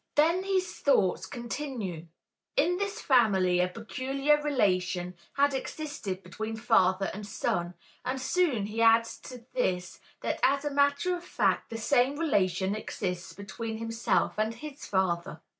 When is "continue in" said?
1.27-2.77